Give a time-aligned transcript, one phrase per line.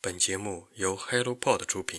[0.00, 1.98] 本节目由 HelloPod 出品。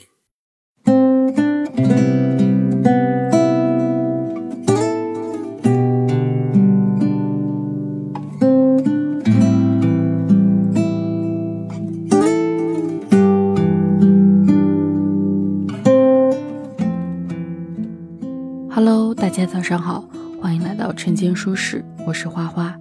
[18.69, 20.07] Hello，大家早上好，
[20.41, 22.73] 欢迎来到晨间书室，我是花花。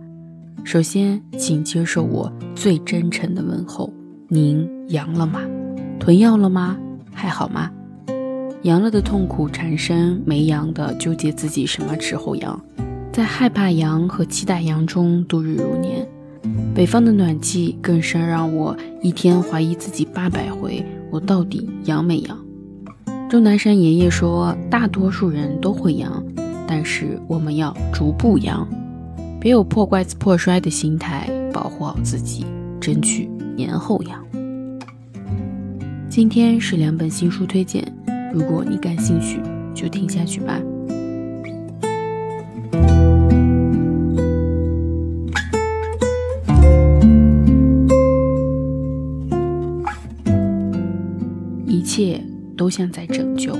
[0.64, 3.92] 首先，请接受我最真诚的问候。
[4.28, 5.42] 您阳了吗？
[6.00, 6.74] 囤药了吗？
[7.12, 7.70] 还好吗？
[8.62, 12.58] 阳了的痛苦缠身，没阳的纠结自己什么时候阳，
[13.12, 16.08] 在害怕阳和期待阳中度日如年。
[16.74, 22.38] 北方的暖气更是让我一天怀疑自己八百回，我到底阳没阳？
[23.28, 26.24] 钟南山爷爷说，大多数人都会阳，
[26.66, 28.66] 但是我们要逐步阳，
[29.38, 32.46] 别有破罐子破摔的心态，保护好自己，
[32.80, 33.28] 争取。
[33.54, 34.24] 年后阳。
[36.18, 37.86] 今天是两本新书推荐，
[38.34, 39.40] 如果你感兴趣，
[39.72, 40.60] 就听下去吧。
[51.64, 52.20] 一切
[52.56, 53.56] 都像在拯救。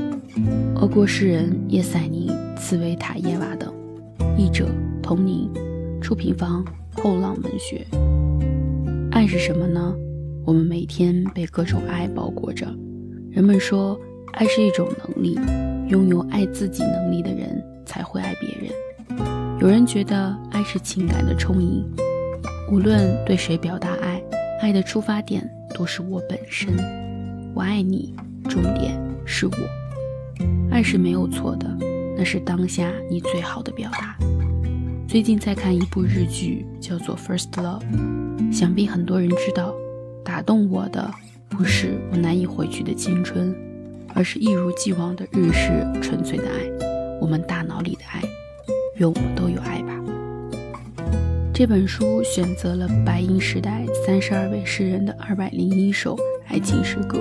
[0.75, 3.73] 俄国诗人叶赛宁、茨维塔耶娃等，
[4.36, 4.67] 译者
[5.01, 5.48] 童宁，
[6.01, 7.86] 出品方后浪文学。
[9.12, 9.95] 爱是什么呢？
[10.49, 12.67] 我们每天被各种爱包裹着。
[13.31, 14.01] 人们说，
[14.33, 15.39] 爱是一种能力，
[15.91, 19.59] 拥有爱自己能力的人才会爱别人。
[19.61, 21.85] 有人觉得爱是情感的充盈，
[22.73, 24.23] 无论对谁表达爱，
[24.63, 26.75] 爱的出发点都是我本身。
[27.55, 28.15] 我爱你，
[28.49, 29.53] 重点是我。
[30.71, 31.69] 爱是没有错的，
[32.17, 34.17] 那是当下你最好的表达。
[35.07, 37.83] 最近在看一部日剧，叫做《First Love》，
[38.51, 39.75] 想必很多人知道。
[40.29, 41.11] 打动我的
[41.48, 43.57] 不是我难以回去的青春，
[44.09, 45.70] 而是一如既往的日式
[46.03, 48.20] 纯粹的爱，我们大脑里的爱。
[48.97, 49.95] 愿我们都有爱吧。
[51.55, 56.14] 这本书选择了白银时代三十二位诗人的二百零一首
[56.47, 57.20] 爱情诗歌，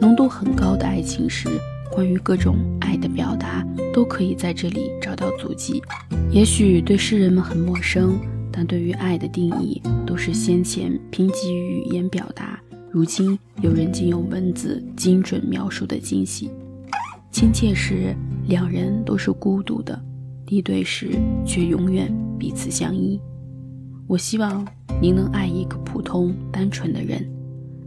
[0.00, 1.46] 浓度很高的爱情诗。
[1.92, 3.62] 关于各种爱的表达，
[3.92, 5.82] 都可以在这里找到足迹。
[6.30, 8.18] 也许对诗人们很陌生，
[8.56, 16.48] 但对于爱的定义，都是先前贫瘠于语言表达，如今有人竟用文字精准描述的惊喜。
[17.32, 18.14] 亲切时，
[18.46, 19.98] 两人都是孤独的；
[20.46, 21.10] 敌对时，
[21.44, 23.20] 却永远彼此相依。
[24.06, 24.64] 我希望
[25.02, 27.28] 您能爱一个普通单纯的人。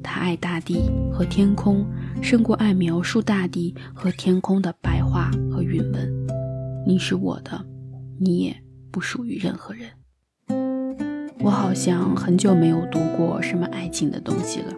[0.04, 1.86] 他爱大地和天空，
[2.22, 6.28] 胜过爱描述大地和天空的白话和韵文。
[6.86, 7.66] 你是我的，
[8.20, 8.54] 你也
[8.92, 9.88] 不属于任何人。
[11.40, 14.74] 我好像很久没有读过什么爱情的东西了。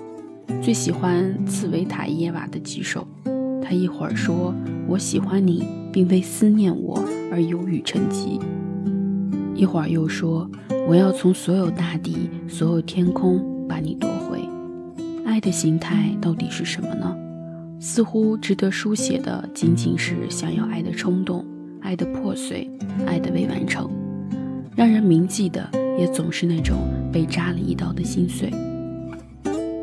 [0.62, 3.08] 最喜欢茨维塔耶娃的几首。
[3.62, 4.54] 他一会儿说
[4.88, 8.40] 我喜欢你，并为思念我而忧郁成疾；
[9.54, 10.50] 一会儿又说
[10.88, 14.42] 我要从所有大地、所有天空把你夺回。
[15.26, 17.16] 爱的形态到底是什么呢？
[17.80, 21.46] 似乎值得书写的仅仅是想要爱的冲动、
[21.82, 22.70] 爱的破碎、
[23.06, 23.90] 爱的未完成。
[24.76, 26.78] 让人铭记的也总是那种
[27.12, 28.50] 被扎了一刀的心碎。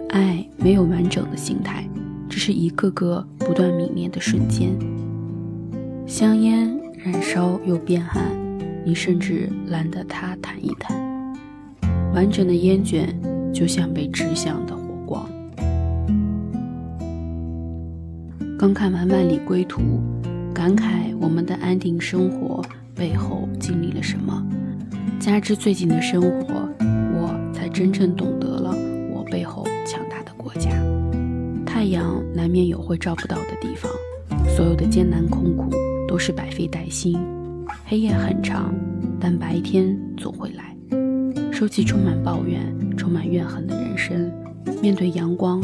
[0.08, 1.86] 爱没有完整的形态，
[2.26, 4.70] 只是一个个不断泯灭的瞬间。
[6.06, 8.22] 香烟燃烧又变暗，
[8.82, 10.96] 你甚至懒得它弹一弹。
[12.14, 13.14] 完整的烟卷
[13.52, 15.28] 就像被指向的火光。
[18.58, 19.82] 刚看完《万里归途》，
[20.54, 24.42] 感慨我们的安定生活背后经历了什么。
[25.18, 26.68] 加之最近的生活，
[27.14, 28.74] 我才真正懂得了
[29.12, 30.70] 我背后强大的国家。
[31.64, 33.90] 太阳难免有会照不到的地方，
[34.48, 35.70] 所有的艰难困苦
[36.06, 37.18] 都是百废待兴。
[37.84, 38.74] 黑夜很长，
[39.20, 40.76] 但白天总会来。
[41.52, 42.60] 收起充满抱怨、
[42.96, 44.30] 充满怨恨的人生，
[44.82, 45.60] 面对阳光，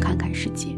[0.00, 0.68] 看看世界。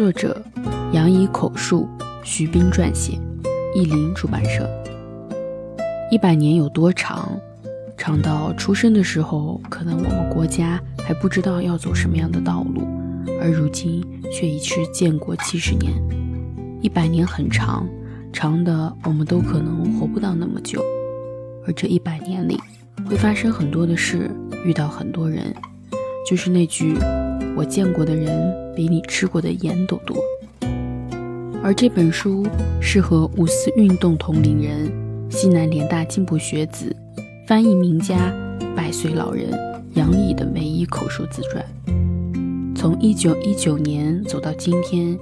[0.00, 0.42] 作者：
[0.94, 1.86] 杨怡口述，
[2.24, 3.20] 徐斌撰写，
[3.74, 4.66] 译林出版社。
[6.10, 7.38] 一百年有多长？
[7.98, 12.80] 长到出生的时候，可能我们国家还不知道要走什么样的道路，
[13.42, 14.02] 而如今
[14.32, 15.92] 却已是建国七十年。
[16.80, 17.86] 一百年很长，
[18.32, 20.82] 长的我们都可能活不到那么久。
[21.66, 22.58] 而这一百年里，
[23.06, 24.30] 会发生很多的事，
[24.64, 25.54] 遇到很多人。
[26.26, 26.94] 就是那句
[27.56, 30.16] “我见过的人比你吃过的盐都多”，
[31.62, 32.46] 而这本书
[32.80, 34.90] 是和五四运动同龄人、
[35.30, 36.94] 西南联大进步学子、
[37.46, 38.32] 翻译名家、
[38.74, 39.50] 百岁老人
[39.94, 41.64] 杨毅的唯一口述自传。
[42.74, 45.18] 从一九一九年走到今天，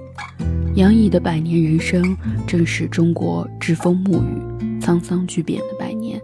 [0.76, 2.16] 杨毅的百年人生
[2.46, 6.20] 正是中国栉风沐雨、沧桑巨变的百年。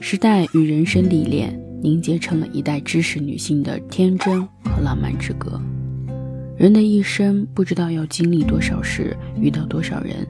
[0.00, 5.60] 时代与人生历练凝结成了一代知识女性的天真和浪漫之歌。
[6.56, 10.26] 人的一生不知道要经历多少事，遇到多少人。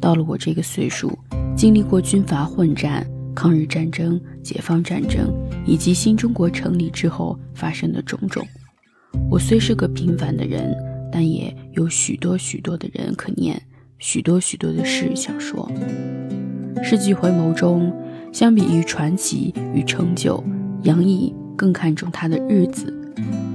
[0.00, 1.18] 到了我这个岁数，
[1.56, 5.32] 经历过军阀混战、抗日战争、解放战争，
[5.64, 8.46] 以及新中国成立之后发生的种种。
[9.30, 10.76] 我虽是个平凡的人，
[11.10, 13.60] 但也有许多许多的人可念，
[13.98, 15.70] 许多许多的事想说。
[16.82, 17.92] 世纪回眸中。
[18.32, 20.42] 相比于传奇与成就，
[20.82, 22.92] 杨毅更看重他的日子，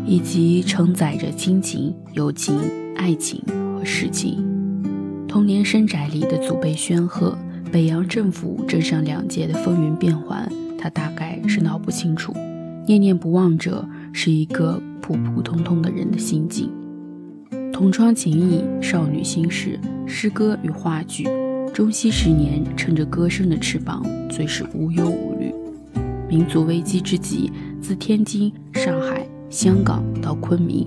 [0.05, 2.57] 以及承载着亲情、友情、
[2.95, 4.45] 爱情和事情。
[5.27, 7.37] 童年深宅里的祖辈宣赫，
[7.69, 12.33] 北洋政府镇上两届的风云变幻，他大概是闹不清楚。
[12.85, 16.71] 念念不忘者是一个普普通通的人的心境。
[17.73, 21.27] 同窗情谊、少女心事、诗歌与话剧。
[21.73, 25.36] 中西十年，乘着歌声的翅膀，最是无忧无虑。
[26.29, 27.51] 民族危机之际，
[27.81, 30.85] 自天津、上海、香港到昆明，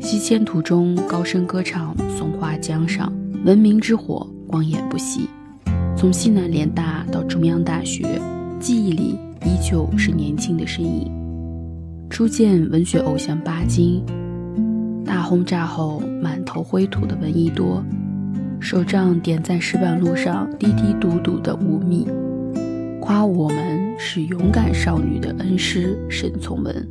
[0.00, 3.10] 西迁途中高声歌唱《松花江上》，
[3.46, 5.30] 文明之火光焰不息。
[5.96, 8.20] 从西南联大到中央大学，
[8.60, 11.10] 记忆里依旧是年轻的身影。
[12.10, 14.04] 初见文学偶像巴金，
[15.06, 17.82] 大轰炸后满头灰土的闻一多。
[18.60, 22.06] 手杖点在石板路上，滴滴嘟嘟的无蜜，
[23.00, 26.88] 夸我们是勇敢少女的恩师沈从文。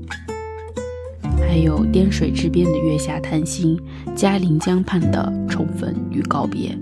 [1.39, 3.79] 还有滇水之边的月下谈心，
[4.15, 6.77] 嘉陵江畔的重逢与告别。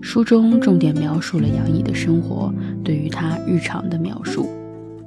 [0.00, 2.52] 书中重点描述了杨毅的生活，
[2.84, 4.48] 对于他日常的描述，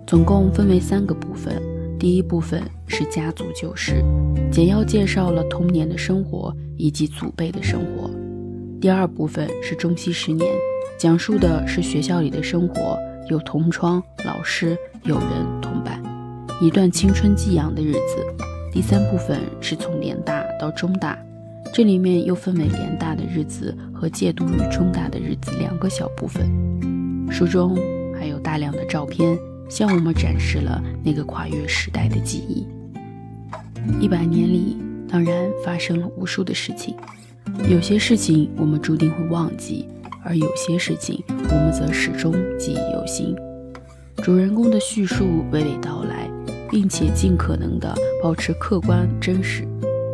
[0.07, 1.61] 总共分为三个部分。
[1.97, 4.03] 第一部分是家族旧事，
[4.51, 8.09] 简要介绍了童年的生活以及祖辈的生活。
[8.81, 10.53] 第二部分是中西十年，
[10.97, 12.97] 讲述的是学校里的生活，
[13.27, 16.01] 有同窗、老师、友人同伴，
[16.61, 17.99] 一段青春激昂的日子。
[18.71, 21.17] 第三部分是从联大到中大，
[21.73, 26.45] 这里面又分为联大的日子和借读于中大的日子两个小部分。
[27.31, 27.75] 书中
[28.15, 29.37] 还有大量的照片，
[29.69, 32.67] 向我们展示了那个跨越时代的记忆。
[33.99, 34.77] 一百年里，
[35.09, 36.95] 当然发生了无数的事情。
[37.69, 39.87] 有些事情我们注定会忘记，
[40.25, 43.35] 而有些事情我们则始终记忆犹新。
[44.23, 46.27] 主人公的叙述娓娓道来，
[46.71, 47.93] 并且尽可能的
[48.23, 49.67] 保持客观真实，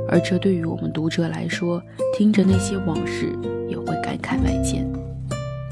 [0.09, 1.81] 而这对于我们读者来说，
[2.17, 3.33] 听着那些往事
[3.69, 4.85] 也会感慨万千。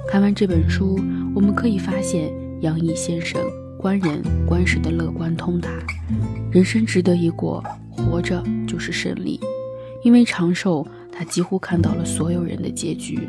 [0.08, 0.98] 看完这本书，
[1.36, 2.32] 我们可以发现
[2.62, 3.42] 杨毅先生
[3.78, 5.70] 观人观事的乐观通达，
[6.50, 9.40] 人生值得一过，活着就是胜利，
[10.04, 10.88] 因为长寿。
[11.12, 13.28] 他几乎看到了所有人的结局，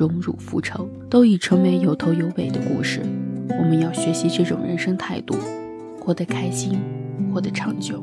[0.00, 0.80] 荣辱浮沉
[1.10, 3.02] 都已成为有头有尾的故事。
[3.50, 5.36] 我们要学习这种人生态度，
[6.00, 6.78] 活得开心，
[7.30, 8.02] 活得长久。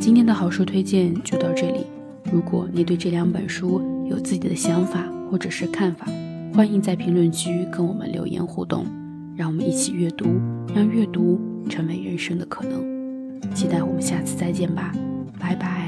[0.00, 1.86] 今天的好书推荐就到这里。
[2.32, 6.08] 如果你对这两本书有自己的想法或者是看法，
[6.52, 8.84] 欢迎在评论区跟我们留言互动，
[9.36, 10.26] 让我们一起阅读，
[10.74, 11.40] 让阅读。
[11.70, 12.91] 成为人生的可能，
[13.54, 14.92] 期待我们下次再见吧，
[15.38, 15.81] 拜拜。